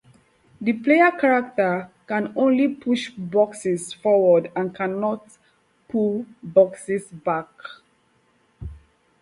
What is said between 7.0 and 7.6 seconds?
back.